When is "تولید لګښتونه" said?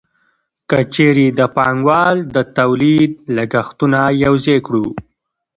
2.57-3.99